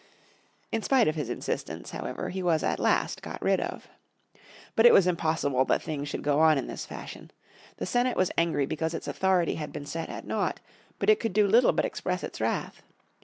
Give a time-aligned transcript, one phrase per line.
[0.71, 3.87] In spite of his insistence, however, he was at last got rid of.
[4.75, 7.29] But it was impossible that things should go on in this fashion.
[7.77, 10.59] The Senate was angry because its authority had been set at nought,
[10.97, 12.81] but it could do little but express its wrath.